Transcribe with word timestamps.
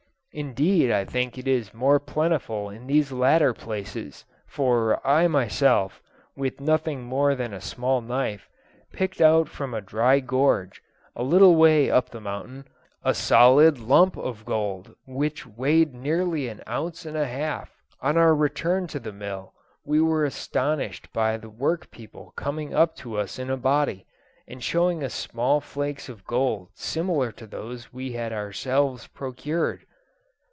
Indeed 0.33 0.91
I 0.91 1.03
think 1.03 1.37
it 1.37 1.45
is 1.45 1.73
more 1.73 1.99
plentiful 1.99 2.69
in 2.69 2.87
these 2.87 3.11
latter 3.11 3.53
places, 3.53 4.23
for 4.47 5.05
I 5.05 5.27
myself, 5.27 6.01
with 6.37 6.61
nothing 6.61 7.01
more 7.03 7.35
than 7.35 7.53
a 7.53 7.59
small 7.59 7.99
knife, 7.99 8.47
picked 8.93 9.19
out 9.19 9.49
from 9.49 9.73
a 9.73 9.81
dry 9.81 10.21
gorge, 10.21 10.81
a 11.17 11.23
little 11.23 11.57
way 11.57 11.89
up 11.91 12.09
the 12.11 12.21
mountain, 12.21 12.65
a 13.03 13.13
solid 13.13 13.77
lump 13.79 14.15
of 14.15 14.45
gold 14.45 14.95
which 15.05 15.45
weighed 15.45 15.93
nearly 15.93 16.47
an 16.47 16.61
ounce 16.65 17.05
and 17.05 17.17
a 17.17 17.27
half. 17.27 17.75
"On 17.99 18.15
our 18.15 18.33
return 18.33 18.87
to 18.87 19.01
the 19.01 19.11
mill, 19.11 19.51
we 19.83 19.99
were 19.99 20.23
astonished 20.23 21.11
by 21.11 21.35
the 21.35 21.49
work 21.49 21.91
people 21.91 22.31
coming 22.37 22.73
up 22.73 22.95
to 22.95 23.17
us 23.19 23.37
in 23.37 23.49
a 23.49 23.57
body, 23.57 24.05
and 24.47 24.63
showing 24.63 25.03
us 25.03 25.13
small 25.13 25.59
flakes 25.59 26.07
of 26.07 26.23
gold 26.25 26.69
similar 26.73 27.33
to 27.33 27.45
those 27.45 27.91
we 27.91 28.13
had 28.13 28.31
ourselves 28.31 29.07
procured. 29.07 29.85